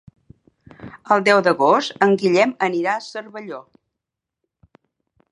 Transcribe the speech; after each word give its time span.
El 1.15 1.25
deu 1.27 1.41
d'agost 1.47 2.01
en 2.05 2.15
Guillem 2.21 2.53
anirà 2.67 2.95
a 2.95 3.03
Cervelló. 3.09 3.61